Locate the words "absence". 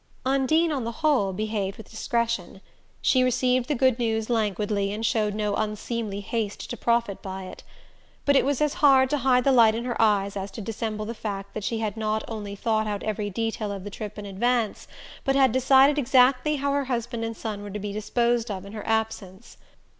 18.87-19.57